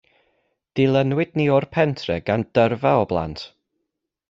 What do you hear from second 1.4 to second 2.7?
ni o'r pentre gan